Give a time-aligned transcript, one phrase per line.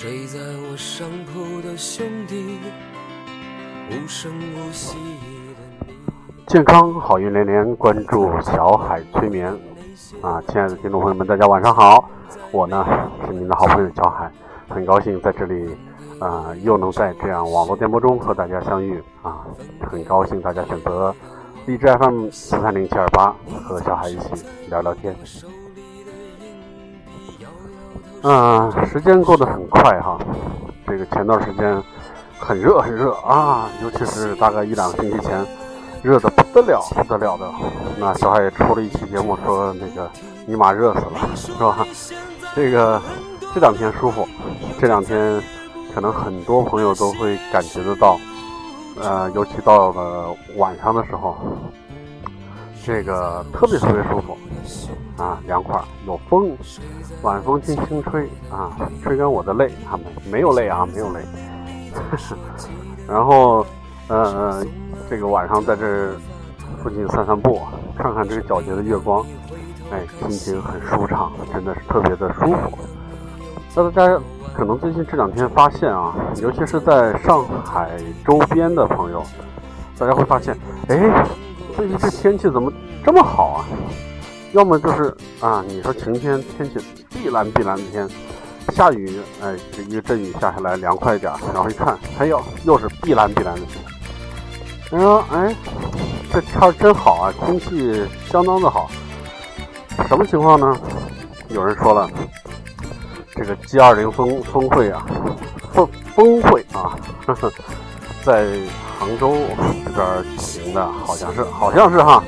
[0.00, 2.60] 睡在我上铺的兄弟，
[3.90, 5.94] 无声无息的你。
[6.46, 9.52] 健康好运连连，关注小海催眠
[10.22, 10.40] 啊！
[10.46, 12.08] 亲爱的听众朋友们，大家晚上好，
[12.52, 12.86] 我呢
[13.26, 14.30] 是您的好朋友小海，
[14.68, 15.76] 很高兴在这里
[16.20, 19.44] 啊，又能在这样网络电波中和大家相遇啊，
[19.84, 21.12] 很高兴大家选择
[21.66, 23.34] 荔枝 FM 四三零七二八
[23.64, 25.12] 和小海一起聊聊天。
[28.22, 30.18] 嗯，时间过得很快哈，
[30.86, 31.80] 这个前段时间
[32.38, 35.46] 很热很热啊，尤其是大概一两个星期前，
[36.02, 37.48] 热的不得了不得了的。
[37.98, 40.10] 那小海也出了一期节目，说那个
[40.46, 41.86] 尼玛热死了，是吧？
[42.56, 43.00] 这个
[43.54, 44.26] 这两天舒服，
[44.80, 45.40] 这两天
[45.94, 48.18] 可能很多朋友都会感觉得到，
[49.00, 51.36] 呃，尤其到了晚上的时候，
[52.84, 54.36] 这个特别特别舒服。
[55.16, 56.56] 啊，凉快，有风，
[57.22, 58.70] 晚风轻轻吹啊，
[59.02, 59.68] 吹干我的泪。
[59.84, 61.20] 他们没有泪啊，没有泪。
[63.08, 63.66] 然后，
[64.06, 64.64] 呃，
[65.10, 66.12] 这个晚上在这
[66.80, 67.60] 附近散散步，
[67.96, 69.26] 看看这个皎洁的月光，
[69.90, 72.78] 哎，心情很舒畅，真的是特别的舒服。
[73.74, 74.20] 那大家
[74.54, 77.90] 可能最近这两天发现啊，尤其是在上海
[78.24, 79.24] 周边的朋友，
[79.98, 80.56] 大家会发现，
[80.88, 81.26] 哎，
[81.78, 82.72] 最近这天气怎么
[83.04, 83.64] 这么好啊？
[84.50, 88.08] 要么就是啊，你说晴天天气碧蓝碧蓝的天，
[88.74, 93.80] 下雨，哎，这一个阵雨下下来凉快一点，然后一看，哎呦，又是碧蓝碧蓝的天。
[94.90, 95.54] 你说，哎，
[96.32, 98.90] 这天真好啊，空气相当的好。
[100.08, 100.76] 什么情况呢？
[101.50, 102.10] 有人说了，
[103.36, 105.06] 这个 G 二零峰峰会啊，
[105.72, 107.52] 峰峰会啊，呵呵，
[108.24, 108.48] 在
[108.98, 109.36] 杭州
[109.84, 110.37] 这边
[110.72, 112.22] 的，好像是，好像是哈。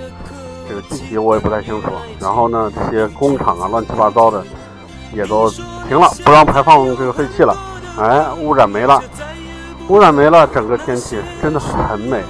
[0.69, 1.89] 这个具体我也不太清楚。
[2.21, 4.45] 然后呢，这些工厂啊，乱七八糟的
[5.13, 5.51] 也都
[5.89, 7.57] 停了，不让排放这个废气了。
[7.99, 9.03] 哎，污染没了，
[9.89, 12.23] 污染没了，整个天气真的很美。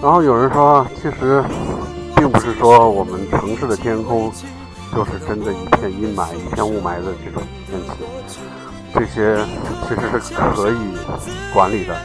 [0.00, 1.42] 然后有人说，其实
[2.14, 4.30] 并不是说我们城市的天空
[4.94, 8.38] 就是真的一片阴霾、一片雾霾的这种天气，
[8.94, 9.44] 这些
[9.88, 10.76] 其实是可以
[11.52, 11.96] 管理的，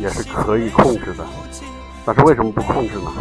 [0.00, 1.24] 也是可以控制的。
[2.08, 3.12] 但是为什么不控制呢？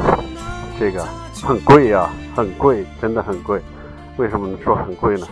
[0.79, 1.05] 这个。
[1.43, 3.61] 很贵呀，很贵，真的很贵。
[4.15, 5.27] 为什么说很贵呢？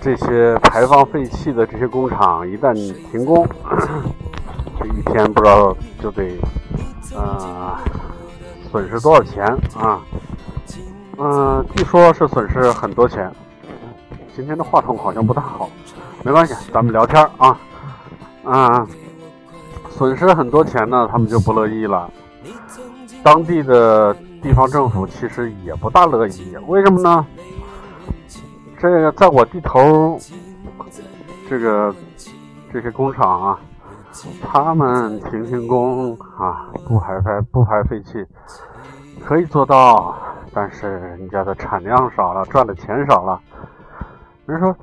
[0.00, 2.72] 这些排放废气的这些工厂一旦
[3.10, 3.46] 停工，
[4.80, 6.30] 这一天不知道就得，
[7.14, 7.76] 呃，
[8.72, 9.44] 损失多少钱
[9.78, 10.00] 啊？
[11.18, 13.30] 嗯，据说是损失很多钱。
[14.34, 15.68] 今天的话筒好像不大好，
[16.24, 17.58] 没关系，咱们聊天啊。
[18.44, 18.86] 嗯，
[19.90, 22.10] 损失很多钱呢，他们就不乐意了。
[23.26, 24.16] 当地的。
[24.42, 27.26] 地方政府其实也不大乐意，为什么呢？
[28.78, 30.16] 这个在我地头，
[31.48, 31.92] 这个
[32.72, 33.58] 这些工厂啊，
[34.40, 38.24] 他们停停工啊，不排排不排废气，
[39.24, 40.14] 可以做到，
[40.54, 43.40] 但是人家的产量少了，赚的钱少了。
[44.44, 44.76] 人说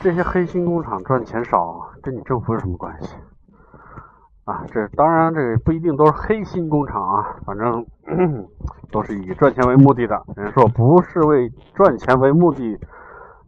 [0.00, 3.10] 这些黑心工厂赚钱少，跟你政府有什么关系？
[4.72, 7.84] 这当然，这不一定都是黑心工厂啊，反正
[8.92, 10.22] 都是以赚钱为目的的。
[10.36, 12.78] 人说不是为赚钱为目的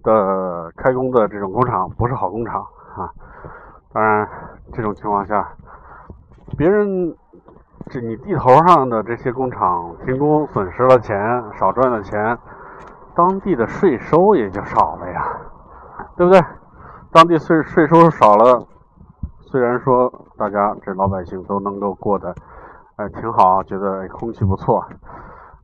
[0.03, 2.61] 的开工的这种工厂，不是好工厂
[2.97, 3.11] 啊。
[3.93, 4.29] 当然，
[4.73, 5.49] 这种情况下，
[6.57, 7.15] 别人
[7.89, 12.39] 这你地头上的这些工厂停工，损失了钱，少赚了钱，
[13.15, 15.27] 当地的税收也就少了呀，
[16.17, 16.41] 对不对？
[17.11, 18.67] 当地税税收少了。
[19.51, 22.35] 虽然说大家这老百姓都能够过得，
[22.97, 24.87] 哎挺好，觉得空气不错，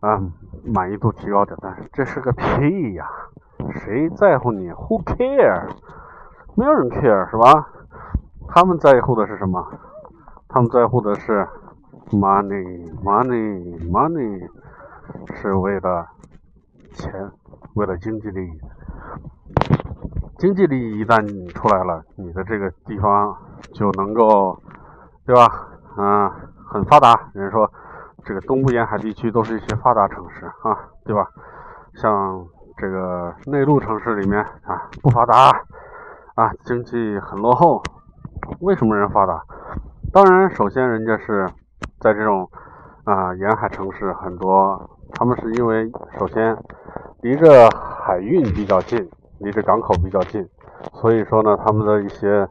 [0.00, 0.32] 嗯，
[0.64, 3.06] 满意度提高点，但是这是个屁呀！
[3.70, 5.68] 谁在乎你？Who care？
[6.54, 7.68] 没有人 care 是吧？
[8.48, 9.62] 他们在乎的是什么？
[10.48, 11.46] 他们在乎的是
[12.10, 14.48] money，money，money，
[15.34, 16.06] 是为了
[16.94, 17.30] 钱，
[17.74, 18.58] 为了经济利益。
[20.44, 21.24] 经济利益一旦
[21.54, 23.34] 出来了，你的这个地方
[23.72, 24.54] 就能够，
[25.24, 25.48] 对吧？
[25.96, 26.30] 嗯，
[26.68, 27.18] 很发达。
[27.32, 27.66] 人说
[28.26, 31.26] 这个东部沿海地区都是一些发达城市啊，对吧？
[31.94, 32.46] 像
[32.76, 35.48] 这个内陆城市里面啊，不发达
[36.34, 37.82] 啊，经济很落后。
[38.60, 39.42] 为什么人发达？
[40.12, 41.48] 当然，首先人家是
[42.00, 42.46] 在这种
[43.04, 46.54] 啊沿海城市很多，他们是因为首先
[47.22, 47.70] 离着
[48.04, 49.10] 海运比较近。
[49.38, 50.46] 离这港口比较近，
[50.94, 52.48] 所以说呢，他们的一些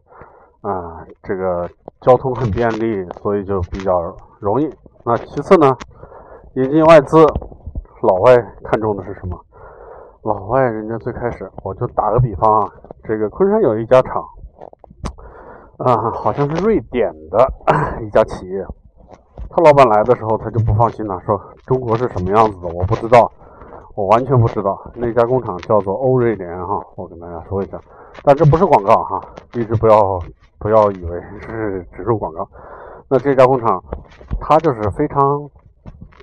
[0.62, 1.70] 啊，这个
[2.02, 4.70] 交通很便利，所以就比较容易。
[5.04, 5.76] 那其次呢，
[6.56, 7.18] 引进外资，
[8.02, 9.40] 老外看中的是什么？
[10.24, 12.72] 老外人家最开始，我就打个比方啊，
[13.04, 14.24] 这个昆山有一家厂，
[15.78, 17.52] 啊，好像是瑞典的
[18.02, 18.66] 一家企业。
[19.50, 23.30] 他老板来的时候，他就不放心了，说中国是什么样子的，我不知道，
[23.96, 24.80] 我完全不知道。
[24.96, 27.80] 那家工厂叫做欧瑞联哈，我跟大家说一下，
[28.24, 29.22] 但这不是广告哈，
[29.54, 30.20] 一直不要
[30.60, 32.48] 不要以为是植入广告。
[33.08, 33.84] 那这家工厂，
[34.40, 35.48] 他就是非常，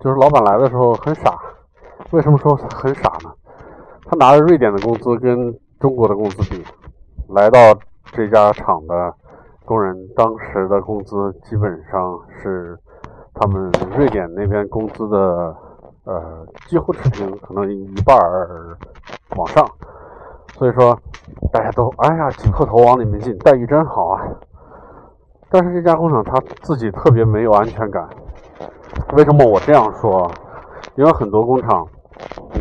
[0.00, 1.38] 就是老板来的时候很傻。
[2.10, 3.30] 为什么说很傻呢？
[4.06, 6.64] 他拿着瑞典的工资跟中国的工资比，
[7.28, 7.58] 来到
[8.12, 9.14] 这家厂的
[9.64, 12.76] 工人当时的工资基本上是
[13.34, 15.54] 他们瑞典那边工资的
[16.04, 18.76] 呃几乎持平，可能一半儿
[19.36, 19.66] 往上。
[20.54, 20.98] 所以说
[21.52, 24.22] 大家都哎呀挤破头往里面进，待遇真好啊。
[25.50, 28.08] 但是这家工厂他自己特别没有安全感。
[29.14, 30.30] 为什么我这样说？
[30.96, 31.86] 因为很多工厂。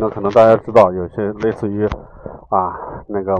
[0.00, 1.86] 那可能大家知道，有些类似于
[2.48, 2.74] 啊
[3.06, 3.36] 那个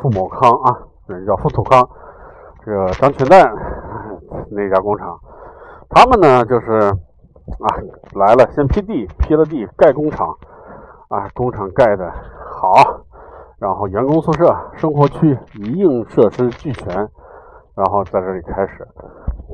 [0.00, 1.88] 富某康啊，人叫富土康，
[2.64, 3.52] 这个张全蛋
[4.50, 5.18] 那家工厂，
[5.88, 6.94] 他们呢就是
[7.58, 7.68] 啊
[8.14, 10.28] 来了，先批地，批了地盖工厂，
[11.08, 12.10] 啊工厂盖的
[12.52, 12.74] 好，
[13.58, 16.94] 然后员工宿舍、生活区一应设施俱全，
[17.74, 18.86] 然后在这里开始。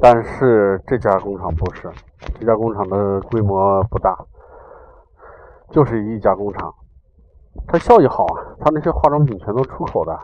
[0.01, 1.91] 但是这家工厂不是，
[2.39, 4.17] 这家工厂的规模不大。
[5.71, 6.73] 就是一家工厂，
[7.67, 10.17] 它效益好啊，它那些化妆品全都出口的，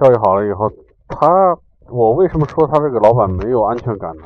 [0.00, 0.70] 效益好了以后，
[1.06, 1.54] 他
[1.90, 4.22] 我为什么说他这个老板没有安全感呢？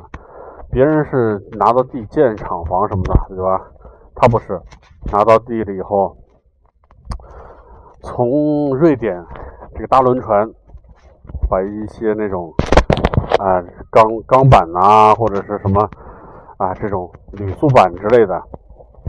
[0.70, 3.61] 别人是拿到地建厂房什么的，对吧？
[4.15, 4.61] 他不是，
[5.12, 6.17] 拿到地了以后，
[8.03, 9.25] 从瑞典
[9.75, 10.49] 这个大轮船
[11.49, 12.53] 把一些那种
[13.38, 15.88] 啊钢钢板呐，或者是什么
[16.59, 18.43] 啊这种铝塑板之类的。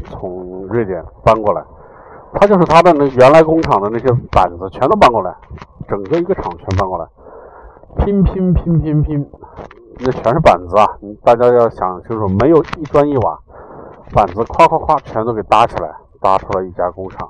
[0.05, 1.61] 从瑞典搬过来，
[2.33, 5.35] 他就是他的那原来工厂的那些板子全都搬过来，
[5.89, 7.05] 整个一个厂全搬过来，
[7.97, 9.29] 拼拼拼拼拼，
[9.99, 10.87] 那全是板子啊！
[11.23, 13.37] 大家要想清楚，没有一砖一瓦，
[14.13, 17.27] 板子夸夸夸全都给搭起来，搭出了一家工厂。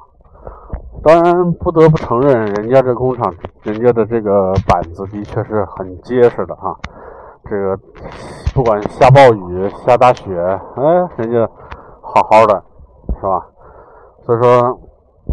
[1.04, 3.34] 当然不得不承认，人家这工厂，
[3.64, 6.76] 人家的这个板子的确是很结实的哈。
[7.50, 7.78] 这个
[8.54, 10.40] 不管下暴雨下大雪，
[10.76, 10.84] 哎，
[11.18, 11.50] 人家。
[12.12, 12.64] 好好的，
[13.20, 13.46] 是吧？
[14.26, 14.80] 所以说，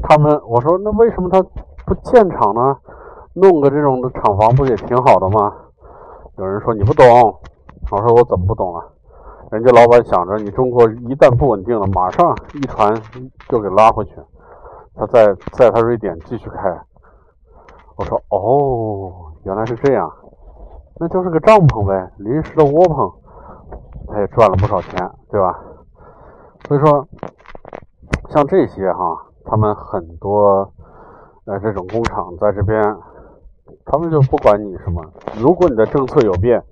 [0.03, 1.43] 他们我说那为什么他
[1.87, 2.77] 不建厂呢？
[3.33, 5.55] 弄个这种的厂房不也挺好的吗？
[6.38, 7.06] 有人说你不懂，
[7.91, 8.85] 我说我怎么不懂啊？
[9.50, 12.94] 人家老板想着你中国一旦不稳定了，马上一船
[13.49, 14.17] 就给拉回去，
[14.94, 16.79] 他在在他瑞典继续开。
[17.97, 20.12] 我说哦，原来是这样，
[21.00, 23.11] 那就是个帐篷呗，临时的窝棚，
[24.09, 25.59] 他也赚了不少钱，对吧？
[26.69, 27.09] 所以说，
[28.29, 30.71] 像这些哈，他们很多
[31.47, 32.83] 呃这种工厂在这边，
[33.87, 35.00] 他们就不管你什么。
[35.41, 36.62] 如果你的政策有变，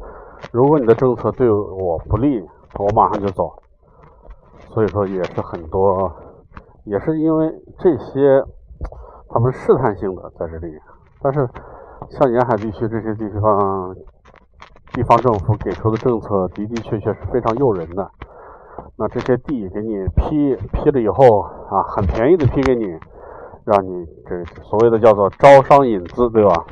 [0.52, 2.44] 如果你的政策对我不利，
[2.76, 3.55] 我马上就走。
[4.70, 6.12] 所以说也是很多，
[6.84, 8.44] 也是因为这些
[9.28, 10.76] 他们试探性的在这里。
[11.22, 11.49] 但是
[12.11, 13.94] 像沿海地区这些地方，
[14.93, 18.11] 地方政府给出的政策的的确确是非常诱人的。
[18.96, 21.40] 那这些地给你批批了以后
[21.71, 22.87] 啊，很便宜的批给你，
[23.64, 26.64] 让你这所谓的叫做招商引资，对吧？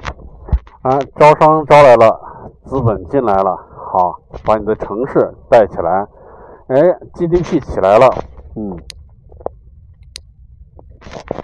[0.82, 2.20] 啊，招商招来了，
[2.64, 6.06] 资本进来了，好，把你的城市带起来，
[6.68, 6.80] 哎
[7.14, 8.08] ，GDP 起来了，
[8.56, 8.76] 嗯，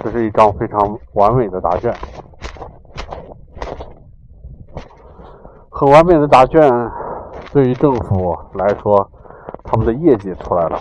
[0.01, 1.95] 这是一张非常完美的答卷，
[5.71, 6.61] 很完美的答卷，
[7.53, 9.11] 对于政府来说。
[9.71, 10.79] 他们的业绩出来了，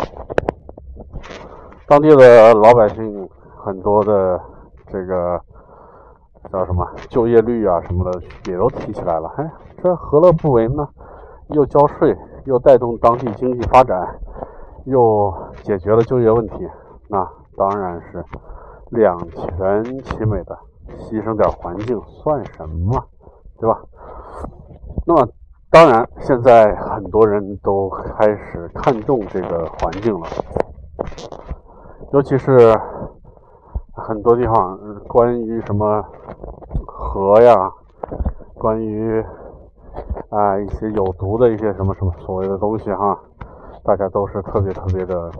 [1.87, 3.29] 当地的老百姓
[3.61, 4.39] 很多的
[4.89, 5.37] 这个
[6.51, 9.51] 叫什么就业率啊什么的也都提起来了，哎，
[9.81, 10.87] 这何乐不为呢？
[11.49, 14.19] 又交税，又带动当地经济发展，
[14.85, 16.67] 又解决了就业问题，
[17.07, 18.23] 那当然是
[18.89, 20.57] 两全其美的，
[20.97, 23.03] 牺牲点环境算什么，
[23.59, 23.81] 对吧？
[25.05, 25.27] 那么。
[25.69, 30.25] 当然，现在很多人都开始看重这个环境了，
[32.13, 32.73] 尤其是
[33.97, 34.77] 很多地方
[35.07, 36.03] 关于什么
[36.85, 37.71] 河呀，
[38.53, 39.23] 关于
[40.29, 43.19] 啊一些有毒的一些什么什么所谓的东西哈，
[43.83, 45.31] 大家都是特别特别的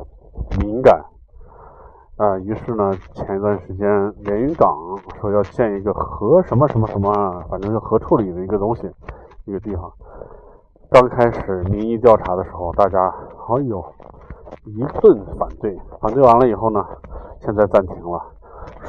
[0.59, 0.99] 敏感
[2.17, 2.37] 啊。
[2.39, 4.75] 于是呢，前一段时间连云港
[5.21, 7.11] 说要建一个核什么什么什么，
[7.49, 8.91] 反正是核处理的一个东西，
[9.45, 9.91] 一个地方。
[10.89, 13.07] 刚开始民意调查的时候，大家
[13.49, 13.85] 哎呦
[14.65, 16.83] 一顿反对，反对完了以后呢，
[17.41, 18.21] 现在暂停了，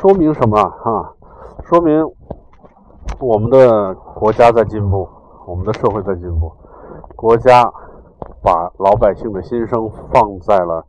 [0.00, 1.10] 说明什么啊？
[1.64, 2.04] 说明
[3.18, 5.08] 我们的国家在进步，
[5.44, 6.52] 我们的社会在进步，
[7.16, 7.64] 国家
[8.40, 10.84] 把老百姓的心声放在了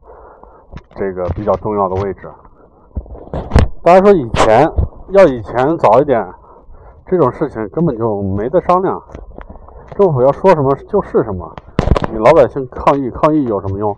[0.96, 2.32] 这个比较重要的位置。
[3.82, 4.72] 大家说以前
[5.10, 6.24] 要以前早一点，
[7.08, 9.02] 这种事情根本就没得商量，
[9.98, 11.52] 政府要说什么就是什么，
[12.12, 13.98] 你老百姓抗议抗议有什么用，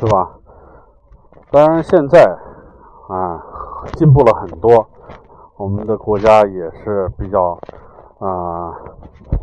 [0.00, 0.32] 对吧？
[1.52, 2.36] 当然现在
[3.08, 3.40] 啊
[3.94, 4.86] 进步了很多，
[5.56, 7.58] 我们的国家也是比较
[8.18, 8.72] 啊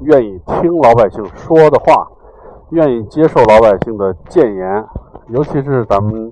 [0.02, 2.08] 愿意听老百姓说的话，
[2.70, 4.86] 愿意接受老百姓的谏言，
[5.28, 6.32] 尤其是咱们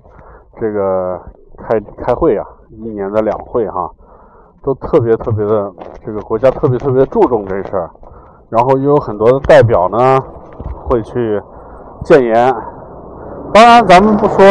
[0.60, 1.20] 这个
[1.56, 2.46] 开开会啊。
[2.70, 3.90] 一年的两会哈，
[4.62, 5.72] 都特别特别的，
[6.04, 7.90] 这个国家特别特别注重这事儿，
[8.50, 10.22] 然后又有很多的代表呢
[10.86, 11.42] 会去
[12.04, 12.54] 谏言。
[13.54, 14.44] 当然，咱们不说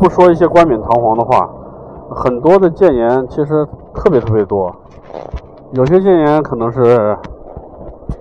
[0.00, 1.48] 不说一些冠冕堂皇的话，
[2.10, 4.74] 很多的谏言其实特别特别多。
[5.72, 7.16] 有些谏言可能是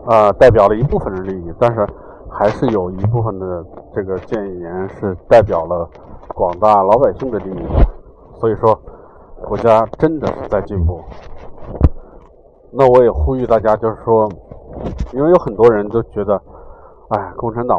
[0.06, 1.88] 呃代表了一部分人利益，但是
[2.30, 5.90] 还是有一部分的这个谏言是代表了
[6.30, 7.86] 广大老百姓的利益的。
[8.40, 8.80] 所以说。
[9.46, 11.02] 国家真的是在进步，
[12.72, 14.30] 那我也呼吁大家，就是说，
[15.12, 16.42] 因为有很多人都觉得，
[17.10, 17.78] 哎，共产党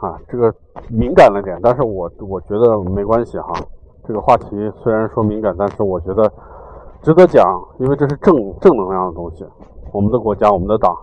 [0.00, 0.50] 啊，这个
[0.88, 3.52] 敏感了点，但是我我觉得没关系哈。
[4.06, 6.30] 这个话题虽然说敏感，但是我觉得
[7.02, 7.44] 值得讲，
[7.78, 9.46] 因为这是正正能量的东西。
[9.92, 10.96] 我们的国家，我们的党，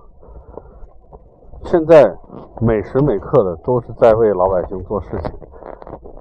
[1.64, 2.16] 现在
[2.60, 5.32] 每时每刻的都是在为老百姓做事情，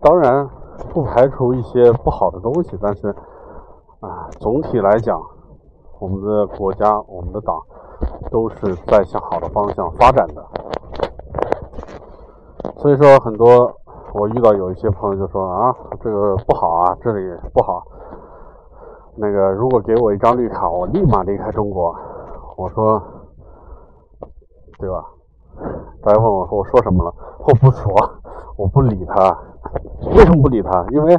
[0.00, 0.48] 当然
[0.92, 3.14] 不排除一些不好的东西，但是。
[3.98, 5.18] 啊，总体来讲，
[5.98, 7.58] 我们的国家、我们的党
[8.30, 10.46] 都是在向好的方向发展的。
[12.76, 13.74] 所以说，很多
[14.18, 17.84] 我遇到有一些朋友就说啊，这个不好啊，这里不好。
[19.14, 21.94] 那个，如果给我一张绿卡，我立马离开中国。
[22.56, 23.02] 我说，
[24.78, 25.04] 对吧？
[26.02, 27.14] 大家问我说我说什么了？
[27.40, 27.92] 我不说，
[28.56, 29.38] 我不理他。
[30.16, 30.86] 为什么不理他？
[30.92, 31.14] 因为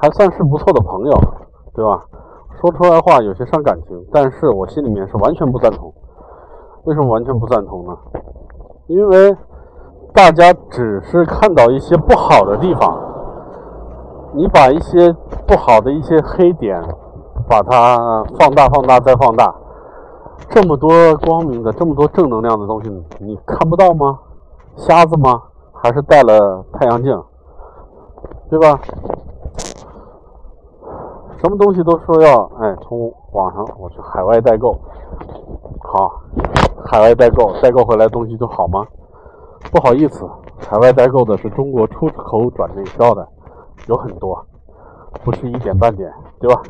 [0.00, 1.12] 还算是不错的朋友，
[1.74, 2.02] 对吧？
[2.60, 5.92] 说出来话有些伤感情，但是我心里面是完全不赞同。
[6.84, 7.96] 为什么完全不赞同呢？
[8.86, 9.36] 因为
[10.12, 12.98] 大家只是看到一些不好的地方，
[14.32, 15.12] 你把一些
[15.46, 16.82] 不好的一些黑点，
[17.48, 19.54] 把它放大、放大再放大，
[20.48, 24.18] 这么多光明的、这么多正能量的东西，你看不到吗？
[24.76, 25.42] 瞎子吗？
[25.72, 27.22] 还是戴了太阳镜？
[28.50, 28.80] 对吧？
[31.38, 34.76] 什么东西都说要哎，从网上我去海外代购，
[35.80, 36.10] 好，
[36.84, 38.84] 海外代购代购回来东西就好吗？
[39.70, 43.26] 不好意思，海外代购的是中国出口转内销的，
[43.86, 44.44] 有很多，
[45.24, 46.10] 不是一点半点，
[46.40, 46.62] 对吧？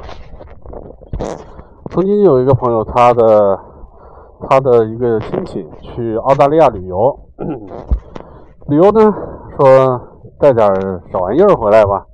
[1.90, 3.58] 曾经有一个朋友，他的
[4.48, 7.18] 他的一个亲戚去澳大利亚旅游，
[8.68, 9.14] 旅游呢
[9.56, 10.00] 说
[10.38, 10.66] 带点
[11.12, 12.04] 小玩意儿回来吧。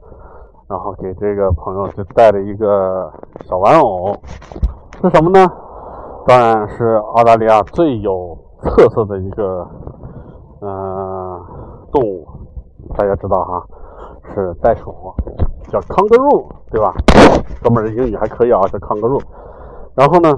[0.66, 3.12] 然后给这个朋友就带了一个
[3.44, 4.16] 小玩偶，
[5.02, 5.46] 是什么呢？
[6.26, 9.68] 当然是澳大利亚最有特色的一个
[10.64, 11.40] 呃
[11.92, 12.26] 动物，
[12.96, 13.64] 大家知道哈，
[14.34, 14.94] 是袋鼠，
[15.68, 16.94] 叫 kangaroo，对吧？
[17.62, 19.20] 哥们儿英语还可以啊，叫 kangaroo。
[19.94, 20.32] 然后呢，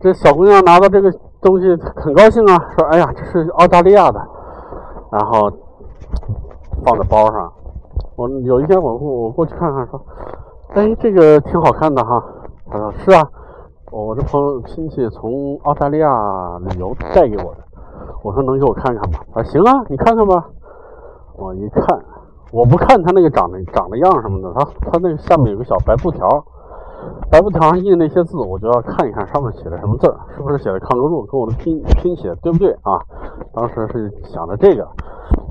[0.00, 4.20] 这小姑娘拿到这个东西很高兴啊，说：“哎呀，这是澳大利亚的。”
[5.10, 5.50] 然后
[6.84, 7.52] 放在包上。
[8.16, 10.00] 我有一天我我过去看看，说，
[10.74, 12.22] 哎，这个挺好看的哈。
[12.70, 13.26] 他说是啊，
[13.90, 17.67] 我这朋友亲戚从澳大利亚旅游带给我的。
[18.22, 19.18] 我说能给我看看吗？
[19.32, 20.48] 他说行啊，你看看吧。
[21.36, 21.84] 我一看，
[22.50, 26.28] 我不看他那个长得长得样什么的，他他那个下面有个小白布条，
[27.30, 32.98] 白布条上印那些字，我就要看一看上面写的什么字，是不是写的康格路，跟我的拼拼写对不对啊？
[33.54, 34.88] 当时是想着这个。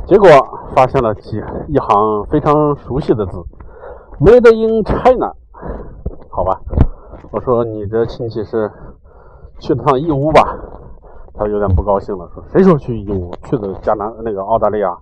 [0.05, 0.27] 结果
[0.75, 3.37] 发现了几一行非常熟悉的字
[4.19, 5.33] ，“Made in China”，
[6.29, 6.59] 好吧，
[7.31, 8.71] 我说你这亲戚是
[9.59, 10.55] 去了趟义乌吧？
[11.37, 13.31] 他有点不高兴了，说：“谁说去义乌？
[13.43, 14.95] 去的加拿那个澳大利亚。”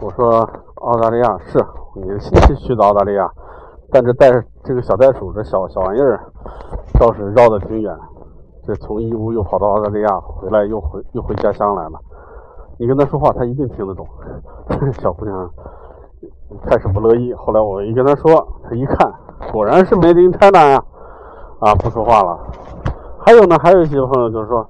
[0.00, 0.48] 我说
[0.82, 1.58] ：“澳大利亚是
[1.94, 3.30] 你的亲戚去的澳大利亚，
[3.90, 4.30] 但这带
[4.64, 6.18] 这个小袋鼠这小小玩意儿
[6.98, 7.96] 倒是绕得挺远，
[8.66, 12.00] 这从义乌又跑到澳大利亚，回来又回又回家乡来了。”
[12.78, 14.04] 你跟他说话，他一定听得懂。
[15.00, 15.50] 小姑娘
[16.64, 18.32] 开始不乐意，后来我一跟他说，
[18.64, 19.12] 他一看，
[19.52, 20.82] 果然是 Made in China 呀，
[21.60, 22.38] 啊，不说话了。
[23.24, 24.66] 还有呢，还有一些朋友就是说，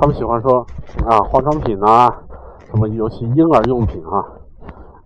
[0.00, 0.66] 他们喜欢说
[1.06, 2.10] 啊，化妆品啊，
[2.70, 4.24] 什么尤其婴儿用品啊，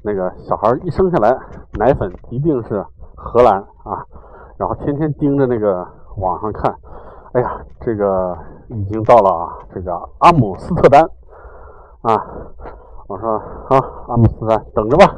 [0.04, 1.36] 那个小孩一生下来，
[1.72, 2.86] 奶粉一定是
[3.16, 4.06] 荷兰啊，
[4.56, 5.84] 然后天天盯着那个
[6.18, 6.72] 网上看，
[7.32, 11.02] 哎呀，这个已经到了啊这个阿姆斯特丹
[12.02, 12.24] 啊！
[13.08, 13.36] 我说
[13.70, 15.12] 啊，阿姆斯特丹，等着吧。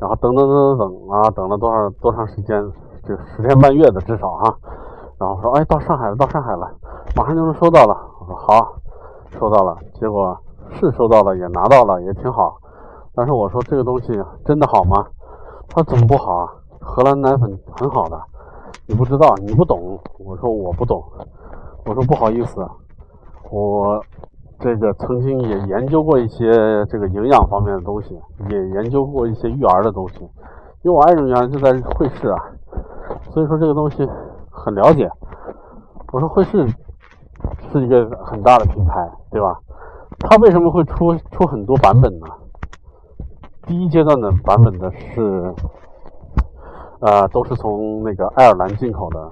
[0.00, 2.60] 然后等等等等等啊，等了多少多长时间？
[3.04, 4.56] 就十天半月的至少哈。
[5.18, 6.68] 然后说，哎，到上海了，到上海了，
[7.16, 7.96] 马上就能收到了。
[8.22, 8.74] 我说好，
[9.30, 9.76] 收到了。
[9.94, 10.38] 结果
[10.70, 12.56] 是收到了，也拿到了，也挺好。
[13.14, 14.12] 但是我说这个东西
[14.44, 15.04] 真的好吗？
[15.68, 16.48] 他怎么不好啊？
[16.80, 18.20] 荷兰奶粉很好的，
[18.86, 19.98] 你不知道，你不懂。
[20.20, 21.02] 我说我不懂。
[21.84, 22.64] 我说不好意思，
[23.50, 24.00] 我
[24.60, 26.46] 这个曾经也研究过一些
[26.86, 28.16] 这个营养方面的东西，
[28.48, 30.20] 也研究过一些育儿的东西。
[30.82, 32.38] 因为我爱人原来就在惠氏啊，
[33.30, 34.08] 所以说这个东西
[34.48, 35.10] 很了解。
[36.12, 36.64] 我说惠氏
[37.72, 39.58] 是一个很大的品牌，对吧？
[40.20, 42.26] 它为什么会出出很多版本呢？
[43.66, 45.54] 第一阶段的版本的是，
[47.00, 49.28] 呃，都是从那个爱尔兰进口的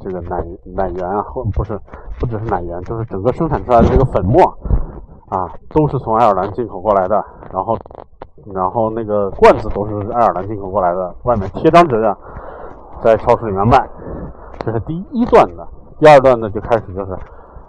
[0.00, 1.78] 这个奶奶源啊，或不是，
[2.18, 4.42] 不只是奶源，就是整个生产出来的这个粉末
[5.28, 7.24] 啊，都是从爱尔兰进口过来的。
[7.52, 7.76] 然后，
[8.52, 12.14] 然后那个罐子都是爱尔兰进口过来的，外面贴张纸，
[13.02, 13.88] 在超市里面卖。
[14.58, 15.66] 这是第一段的，
[15.98, 17.16] 第二段呢就开始就是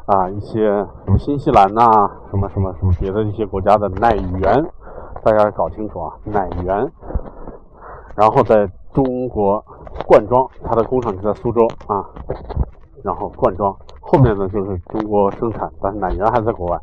[0.08, 0.70] 啊，一些
[1.04, 1.84] 什么新西兰呐，
[2.32, 4.66] 什么什么什么别的一些国家的奶源。
[5.22, 6.90] 大家搞清楚啊，奶源，
[8.16, 9.62] 然后在中国
[10.06, 12.06] 灌装，它的工厂就在苏州啊，
[13.04, 16.80] 然后灌装，后面呢就是中国生产，但是奶源还在国外。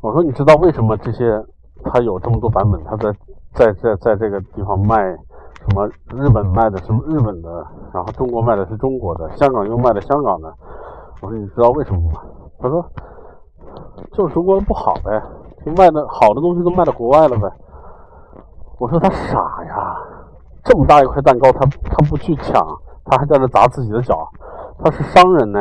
[0.00, 1.44] 我说你知道为什么这些
[1.84, 2.82] 它有这么多版本？
[2.84, 3.12] 它在
[3.52, 5.86] 在在在这个地方卖什么？
[6.14, 10.50] 日本卖的什么日本的，然后中国卖的是中国的，香港又卖的香港的。
[11.20, 12.20] 我说你知道为什么吗？
[12.58, 12.84] 他说
[14.12, 15.22] 就是中国人不好呗。
[15.64, 17.52] 就卖的好的东西都卖到国外了呗？
[18.78, 19.96] 我说他傻呀，
[20.62, 22.64] 这么大一块蛋糕，他他不去抢，
[23.04, 24.16] 他还在那砸自己的脚，
[24.78, 25.58] 他是商人呢。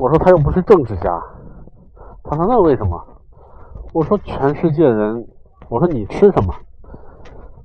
[0.00, 1.22] 我说他又不是政治家，
[2.24, 3.00] 他说那为什么？
[3.92, 5.24] 我说全世界人，
[5.68, 6.52] 我说你吃什么？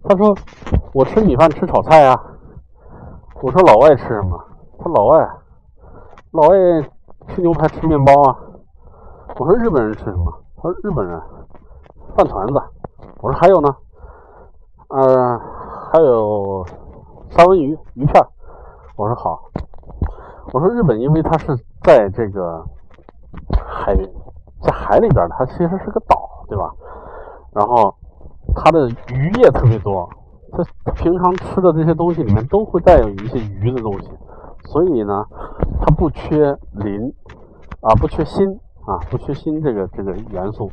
[0.04, 0.36] 他说
[0.94, 2.16] 我吃米饭吃炒菜啊。
[3.42, 4.40] 我说老外吃什么？
[4.78, 5.28] 他老外，
[6.30, 6.56] 老外
[7.34, 8.38] 吃牛排吃面包啊。
[9.38, 10.32] 我说日本人吃什么？
[10.58, 11.20] 他说日本人。
[12.14, 12.62] 饭团子，
[13.22, 13.74] 我说还有呢，
[14.90, 15.40] 呃，
[15.90, 16.66] 还有
[17.30, 18.22] 三文鱼鱼片
[18.98, 19.42] 我说好，
[20.52, 22.62] 我说日本因为它是在这个
[23.66, 23.96] 海
[24.62, 26.70] 在海里边，它其实是个岛，对吧？
[27.54, 27.96] 然后
[28.54, 30.10] 它的渔业特别多，
[30.52, 34.10] 它平常吃的这些东西里面都会带有一些鱼的东西，
[34.66, 35.26] 所以呢，
[35.80, 37.14] 它不缺磷
[37.82, 38.60] 啊，不缺锌。
[38.84, 40.72] 啊，不缺锌这个这个元素。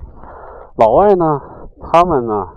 [0.77, 1.39] 老外呢，
[1.79, 2.49] 他们呢，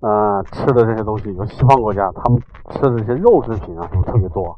[0.00, 4.54] 呃，吃的这些东西，有西方国家，他们吃的这些肉制品啊什么特别多，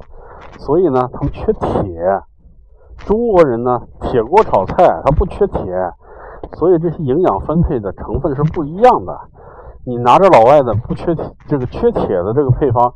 [0.58, 2.20] 所以呢，他们缺铁。
[3.06, 5.72] 中国人呢，铁锅炒菜，他不缺铁，
[6.54, 9.16] 所以这些营养分配的成分是不一样的。
[9.84, 12.92] 你拿着老外的不缺铁，这个缺铁的这个配方，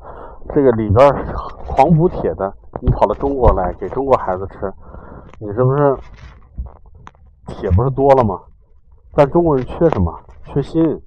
[0.55, 1.27] 这个里边
[1.67, 4.73] 狂补铁的，你跑到中国来给中国孩子吃，
[5.39, 5.97] 你是不是？
[7.49, 8.41] 铁不是多了吗？
[9.15, 10.13] 但中国人缺什么？
[10.45, 11.03] 缺锌。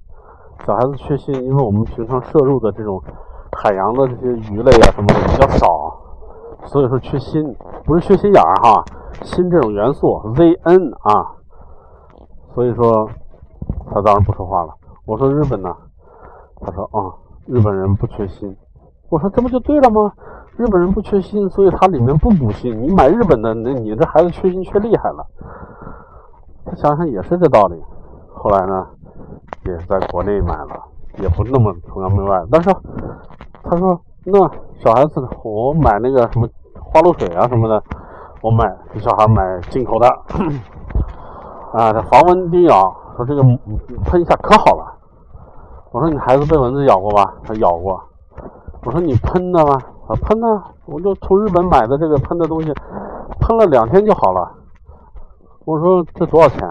[0.66, 3.02] 小孩子缺锌，因为我们平常摄入的这种
[3.52, 5.66] 海洋的这些鱼类啊什么的比较少，
[6.66, 8.84] 所以说缺锌，不是缺心眼儿哈，
[9.22, 11.34] 锌这种元素 Zn 啊。
[12.54, 13.08] 所以说
[13.90, 14.74] 他当然不说话了。
[15.06, 15.74] 我说日本呢？
[16.60, 17.14] 他说啊，
[17.46, 18.56] 日本人不缺锌。
[19.10, 20.10] 我说这不就对了吗？
[20.56, 22.70] 日本人不缺锌，所以它里面不补锌。
[22.74, 25.26] 你买日本的，那你这孩子缺锌缺厉害了。
[26.66, 27.82] 他想想也是这道理，
[28.34, 28.86] 后来呢，
[29.64, 30.80] 也是在国内买了，
[31.18, 32.44] 也不那么崇洋媚外。
[32.50, 32.70] 但是
[33.62, 34.38] 他说，那
[34.78, 37.82] 小孩子我买那个什么花露水啊什么的，
[38.42, 40.06] 我买给小孩买进口的，
[41.72, 43.42] 啊，这防蚊叮咬，说这个
[44.04, 44.94] 喷一下可好了。
[45.90, 47.34] 我说你孩子被蚊子咬过吧？
[47.42, 48.00] 他咬过。
[48.82, 49.74] 我说你喷的吗？
[50.08, 50.46] 啊，喷的，
[50.86, 52.72] 我就从日本买的这个喷的东西，
[53.40, 54.50] 喷了两天就好了。
[55.66, 56.66] 我说这多少钱？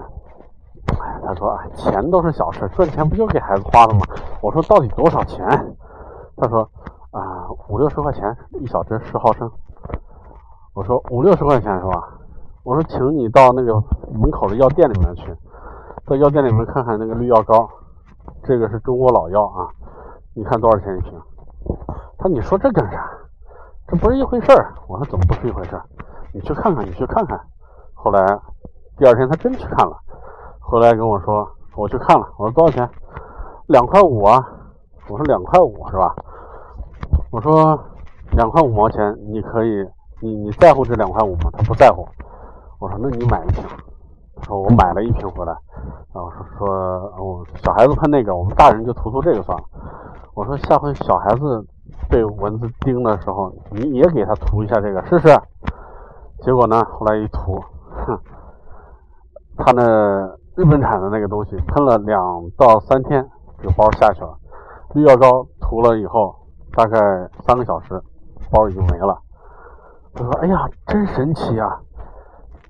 [0.88, 4.02] 哎，他说哎，钱都是小事，赚钱不就给孩子花的吗？
[4.42, 5.48] 我说到底多少钱？
[6.36, 6.68] 他说
[7.12, 9.50] 啊，五六十块钱一小支十毫升。
[10.74, 12.10] 我说五六十块钱是吧？
[12.64, 13.74] 我说请你到那个
[14.12, 15.34] 门口的药店里面去，
[16.06, 17.70] 到药店里面看看那个绿药膏，
[18.44, 19.70] 这个是中国老药啊，
[20.34, 21.14] 你看多少钱一瓶？
[22.18, 23.10] 他你说这干啥？
[23.88, 24.74] 这不是一回事儿。
[24.88, 25.84] 我说怎么不是一回事儿？
[26.34, 27.40] 你去看看，你去看看。
[27.94, 28.40] 后来。
[29.00, 29.98] 第二天他真去看了，
[30.60, 32.90] 回来跟我说我去看了，我说多少钱？
[33.68, 34.46] 两块五啊！
[35.08, 36.14] 我说两块五是吧？
[37.32, 37.82] 我说
[38.32, 39.88] 两块五毛钱你可以
[40.20, 41.50] 你你在乎这两块五吗？
[41.54, 42.06] 他不在乎。
[42.80, 43.64] 我说那你买一瓶。
[44.36, 45.56] 他说我买了一瓶回来。
[46.14, 49.64] 然后说说我小孩子喷那个，我们大人就涂涂这个算了。
[50.40, 51.68] 我说下回小孩子
[52.10, 55.28] 被蚊子叮的时候，你也给他涂一下这个试试。
[56.40, 57.60] 结果呢，后来一涂，
[58.08, 58.18] 哼，
[59.58, 59.84] 他那
[60.56, 64.34] 日本产的那个东西喷了两到三天，这个包下去了。
[64.94, 66.34] 绿药膏涂了以后，
[66.72, 66.98] 大概
[67.46, 68.02] 三个小时，
[68.50, 69.20] 包已经没了。
[70.14, 71.78] 他说：“哎呀，真神奇啊！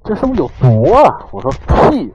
[0.03, 1.51] 这是不是有毒啊？”我说
[1.91, 2.11] ：“屁！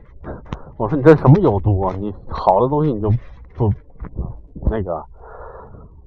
[0.76, 1.94] 我说你这什么有毒啊？
[1.96, 3.08] 你好的东西你就
[3.54, 3.72] 不
[4.68, 5.00] 那个？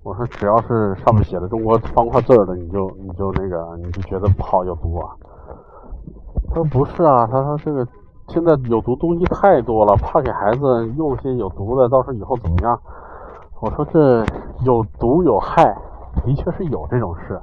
[0.08, 5.12] 我说只要是上面写的中国方块字的，你就你就那个你就觉得不好有毒啊？”
[6.48, 7.86] 他说：“不是啊，他说这个
[8.30, 12.80] 现在有毒东西太多了，怕给孩子用些有毒的，到时候以后怎么样？”
[13.60, 14.24] 我说这
[14.64, 15.76] 有毒有害，
[16.24, 17.38] 的确是有这种事，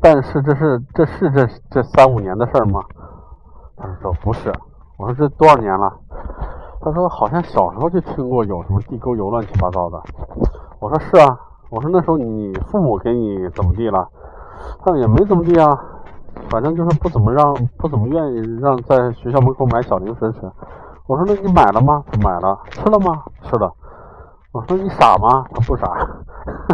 [0.00, 2.82] 但是这是这是这这三五年的事儿吗？
[3.76, 4.52] 他说不是。
[4.96, 5.96] 我说这多少年了？
[6.80, 10.02] 他说好像小时候就听过有什么地沟油乱七八糟的。
[10.80, 11.38] 我说是啊。
[11.70, 14.08] 我说那时候你父母给你怎么地了？
[14.80, 15.78] 他说也没怎么地啊，
[16.50, 20.50] 反正就是不怎么让不怎么愿意让在学校门口买小零食吃。
[21.06, 22.02] 我说那你买了吗？
[22.22, 22.58] 买了。
[22.70, 23.22] 吃了吗？
[23.42, 23.72] 吃了。
[24.52, 25.44] 我说你傻吗？
[25.52, 25.86] 他不傻。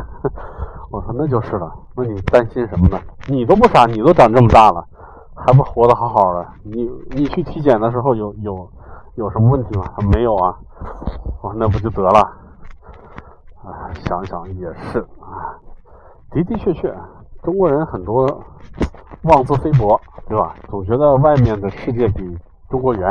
[0.90, 1.72] 我说那就是了。
[1.96, 2.98] 那你担心什么呢？
[3.26, 4.84] 你都不傻，你都长这么大了，
[5.34, 6.46] 还不活得好好的？
[6.62, 8.68] 你你去体检的时候有有
[9.16, 9.86] 有什么问题吗？
[10.12, 10.56] 没有啊。
[11.42, 12.28] 我说那不就得了？
[13.94, 15.56] 想想也是啊，
[16.30, 16.94] 的的确确，
[17.42, 18.26] 中国人很多
[19.22, 20.54] 妄自菲薄，对吧？
[20.68, 23.08] 总觉得外面的世界比中国圆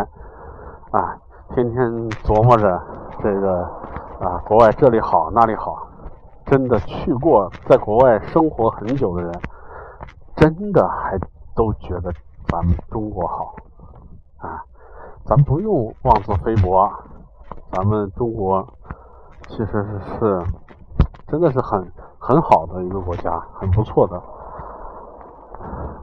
[0.91, 1.17] 啊，
[1.55, 2.81] 天天琢磨着
[3.21, 3.83] 这个。
[4.19, 5.85] 啊，国外这里好那里好，
[6.45, 9.33] 真的去过在国外生活很久的人，
[10.37, 11.19] 真的还
[11.53, 12.13] 都觉得
[12.47, 13.53] 咱们中国好
[14.37, 14.63] 啊！
[15.25, 16.89] 咱不用妄自菲薄，
[17.73, 18.65] 咱们中国
[19.49, 20.45] 其实是是
[21.33, 21.83] 真的是很
[22.19, 24.21] 很好的一个国家，很不错的，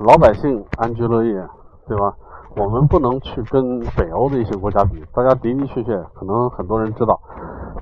[0.01, 1.49] 老百姓安居乐业，
[1.87, 2.13] 对吧？
[2.57, 7.17] 我们不能去跟北欧的一些国家比，大家的的确确可能很多人知道。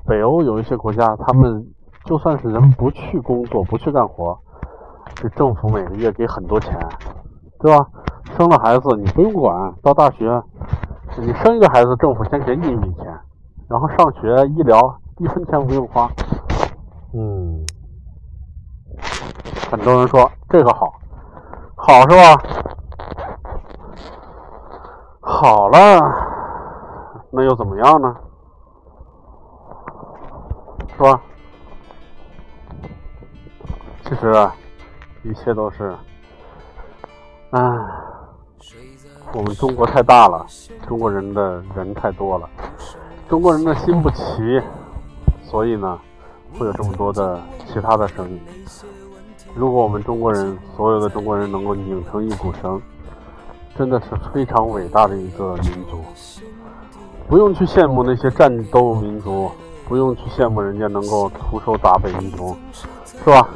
[0.05, 1.65] 北欧有一些国家，他们
[2.05, 4.37] 就算是人不去工作、不去干活，
[5.15, 6.77] 这政府每个月给很多钱，
[7.57, 7.83] 对吧？
[8.37, 10.39] 生了孩子你不用管，到大学
[11.17, 13.05] 你生一个孩子，政府先给你一笔钱，
[13.67, 16.07] 然后上学、医疗一分钱不用花。
[17.13, 17.65] 嗯，
[19.71, 20.93] 很多人说这个好，
[21.75, 22.43] 好是吧？
[25.21, 25.99] 好了，
[27.31, 28.15] 那又怎么样呢？
[30.95, 31.21] 是吧？
[34.03, 34.53] 其实啊，
[35.23, 35.95] 一切都是，
[37.51, 37.61] 唉，
[39.33, 40.45] 我们中国太大了，
[40.87, 42.49] 中国人的人太多了，
[43.27, 44.61] 中国人的心不齐，
[45.43, 45.99] 所以呢，
[46.57, 48.39] 会有这么多的其他的声音。
[49.55, 52.81] 如果我们中国人，所有的中国人能够拧成一股绳，
[53.77, 56.03] 真的是非常伟大的一个民族。
[57.27, 59.51] 不用去羡慕那些战斗民族。
[59.87, 62.55] 不用去羡慕人家能够徒手打北英雄，
[63.23, 63.49] 是吧？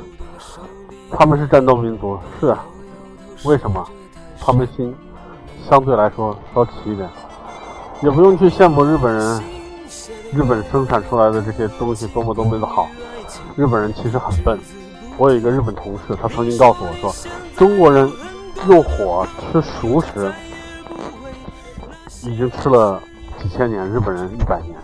[1.12, 2.66] 他们是战斗民族，是啊。
[3.46, 3.86] 为什么？
[4.40, 4.96] 他们心
[5.70, 7.08] 相对来说稍齐一点。
[8.02, 9.44] 也不用去羡慕日本人，
[10.36, 12.88] 日本生产出来的这些东西多么多么的好。
[13.56, 14.60] 日本人其实很笨。
[15.18, 17.14] 我有一个日本同事，他曾经告诉我说，
[17.56, 18.12] 中国人
[18.68, 20.34] 用火吃熟食
[22.24, 23.00] 已经吃了
[23.40, 24.76] 几千年，日本人一百年。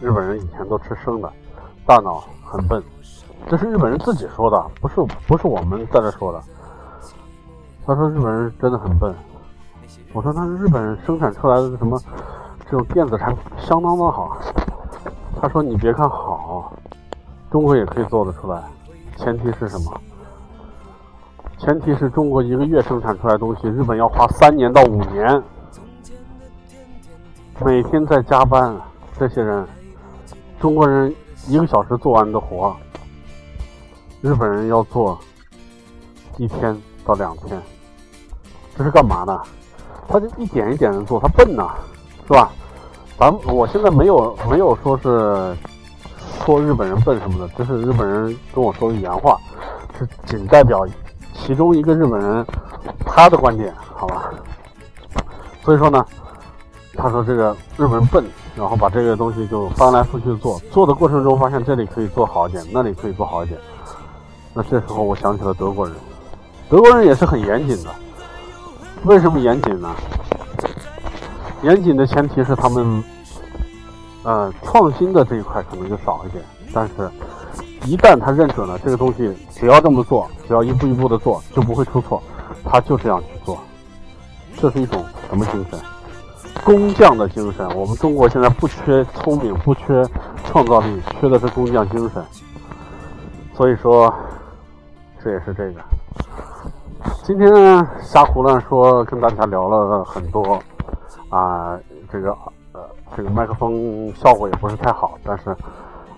[0.00, 1.30] 日本人以前都吃生的，
[1.84, 2.82] 大脑很笨，
[3.48, 4.94] 这是日本人自己说的，不是
[5.26, 6.42] 不是我们在这说的。
[7.86, 9.14] 他说日本人真的很笨。
[10.12, 12.00] 我说那日本人生产出来的什么
[12.70, 14.36] 这种电子产品相当的好。
[15.40, 16.72] 他说你别看好，
[17.50, 18.62] 中国也可以做得出来，
[19.16, 20.00] 前提是什么？
[21.58, 25.42] 前提是中国一个月生产出来东西，日本要花三年到五年，
[27.64, 28.74] 每天在加班，
[29.18, 29.66] 这些人。
[30.58, 31.14] 中国人
[31.48, 32.74] 一个小时做完的活，
[34.22, 35.18] 日本人要做
[36.38, 37.60] 一天到两天，
[38.74, 39.38] 这是干嘛呢？
[40.08, 41.74] 他就一点一点的做，他笨呐，
[42.26, 42.50] 是吧？
[43.18, 45.56] 咱我现在没有没有说是
[46.44, 49.38] 说日本人笨什么的，这是日本人跟我说的原话，
[49.98, 50.86] 是仅代表
[51.34, 52.44] 其中一个日本人
[53.04, 54.30] 他的观点，好吧？
[55.64, 56.04] 所以说呢，
[56.96, 58.24] 他说这个日本人笨。
[58.56, 63.60] 然后把这个东西就翻来覆去做，做的过程中发现这里可以做好一点，那里可以做好一点。
[64.54, 65.94] 那这时候我想起了德国人，
[66.70, 67.90] 德国人也是很严谨的。
[69.04, 69.94] 为什么严谨呢？
[71.62, 73.02] 严谨的前提是他们，
[74.22, 76.44] 呃，创新的这一块可能就少一点。
[76.72, 77.10] 但是，
[77.84, 82.22] 一旦他认准了这个东西，只要这么做，只要一步一步的做，就不会出错，
[82.64, 83.58] 他就这样去做。
[84.56, 85.78] 这是一种什么精神？
[86.64, 87.68] 工匠的精神。
[87.76, 90.04] 我们中国现在不缺聪明，不缺
[90.44, 92.24] 创造力，缺的是工匠精神。
[93.54, 94.12] 所以说，
[95.22, 95.80] 这也是这个。
[97.22, 97.48] 今天
[98.02, 100.58] 瞎胡乱说，跟大家聊了很多
[101.28, 101.78] 啊，
[102.10, 102.30] 这个
[102.72, 102.80] 呃，
[103.16, 105.54] 这个麦克风效果也不是太好，但是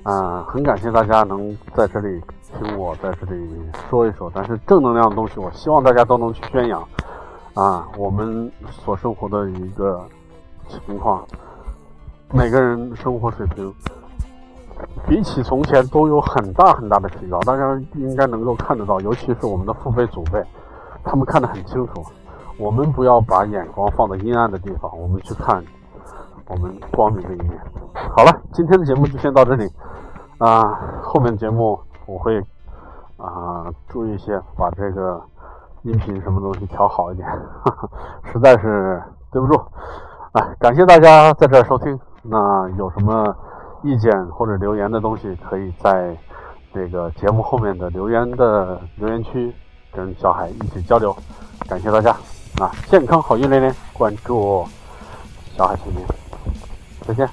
[0.03, 2.21] 啊，很感谢大家能在这里
[2.59, 3.51] 听我在这里
[3.89, 4.31] 说一说。
[4.35, 6.87] 但是正能量的东西，我希望大家都能去宣扬
[7.55, 7.87] 啊。
[7.97, 10.05] 我们所生活的一个
[10.69, 11.27] 情况，
[12.33, 13.73] 每个人生活水平
[15.07, 20.43] 比起从前都有很大很大的提高，大家应该能够看得到，尤其是我们的父辈祖辈。
[21.05, 22.05] 他们看得很清楚，
[22.59, 25.63] 我们不要把眼光放在阴暗的地方，我们去看
[26.47, 27.59] 我们光明的一面。
[27.95, 29.65] 好了，今天的节目就先到这里
[30.39, 32.39] 啊，后面节目我会
[33.17, 35.23] 啊注意一些，把这个
[35.83, 37.29] 音频什么东西调好一点，
[38.33, 39.61] 实在是对不住，
[40.33, 41.99] 哎，感谢大家在这儿收听。
[42.23, 43.35] 那有什么
[43.83, 46.17] 意见或者留言的东西，可以在
[46.75, 49.55] 这个节目后面的留言的留言区。
[49.91, 51.17] 跟小海一起交流，
[51.67, 52.15] 感谢大家
[52.59, 52.75] 啊！
[52.91, 54.67] 健康好运连连，关注
[55.57, 56.05] 小海青年，
[57.07, 57.29] 再见。